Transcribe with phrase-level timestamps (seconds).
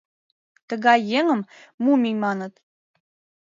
[0.67, 1.41] Тыгай еҥым
[1.83, 2.53] «мумий» маныт.